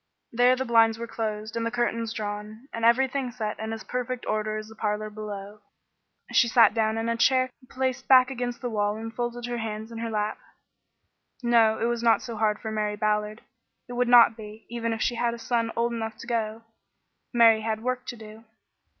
There 0.31 0.55
the 0.55 0.65
blinds 0.65 0.97
were 0.97 1.05
closed 1.05 1.55
and 1.55 1.63
the 1.63 1.69
curtains 1.69 2.11
drawn, 2.11 2.67
and 2.73 2.83
everything 2.83 3.29
set 3.29 3.59
in 3.59 3.71
as 3.71 3.83
perfect 3.83 4.25
order 4.25 4.57
as 4.57 4.65
in 4.65 4.69
the 4.69 4.75
parlor 4.75 5.11
below. 5.11 5.59
She 6.31 6.47
sat 6.47 6.73
down 6.73 6.97
in 6.97 7.07
a 7.07 7.15
chair 7.15 7.51
placed 7.69 8.07
back 8.07 8.31
against 8.31 8.61
the 8.61 8.69
wall 8.71 8.95
and 8.95 9.13
folded 9.13 9.45
her 9.45 9.59
hands 9.59 9.91
in 9.91 9.99
her 9.99 10.09
lap. 10.09 10.39
No, 11.43 11.77
it 11.77 11.85
was 11.85 12.01
not 12.01 12.23
so 12.23 12.35
hard 12.35 12.57
for 12.59 12.71
Mary 12.71 12.95
Ballard. 12.95 13.41
It 13.87 13.93
would 13.93 14.07
not 14.07 14.35
be, 14.35 14.65
even 14.71 14.91
if 14.91 15.03
she 15.03 15.13
had 15.13 15.35
a 15.35 15.37
son 15.37 15.71
old 15.75 15.93
enough 15.93 16.17
to 16.17 16.25
go. 16.25 16.63
Mary 17.31 17.61
had 17.61 17.83
work 17.83 18.07
to 18.07 18.15
do. 18.15 18.45